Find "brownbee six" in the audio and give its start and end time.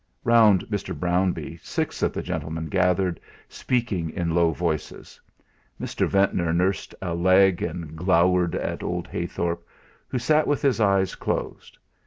0.99-2.01